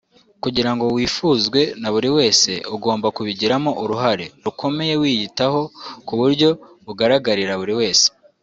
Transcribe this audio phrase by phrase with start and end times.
[0.43, 5.61] Kugirango wifuzwe naburiwese ugomba kubigiramo uruhare rukomeye wiyitaho
[6.07, 6.49] ku buryo
[6.85, 8.07] bugaragarira buri wese